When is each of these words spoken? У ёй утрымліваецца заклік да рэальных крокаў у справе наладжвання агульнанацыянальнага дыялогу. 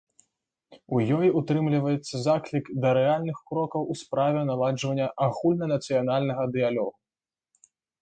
У 0.95 1.01
ёй 1.17 1.27
утрымліваецца 1.41 2.15
заклік 2.27 2.65
да 2.87 2.95
рэальных 2.99 3.37
крокаў 3.51 3.87
у 3.95 4.01
справе 4.03 4.39
наладжвання 4.51 5.07
агульнанацыянальнага 5.29 6.43
дыялогу. 6.59 6.95